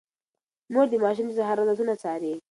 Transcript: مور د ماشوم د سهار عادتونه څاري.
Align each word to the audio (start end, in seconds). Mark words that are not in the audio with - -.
مور 0.73 0.85
د 0.89 0.93
ماشوم 1.03 1.25
د 1.27 1.31
سهار 1.37 1.57
عادتونه 1.61 1.93
څاري. 2.01 2.33